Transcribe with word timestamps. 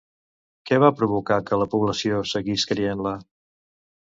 Què 0.69 0.77
va 0.83 0.89
provocar 1.01 1.37
que 1.49 1.59
la 1.63 1.67
població 1.75 2.23
seguís 2.33 2.67
creient-la? 2.73 3.17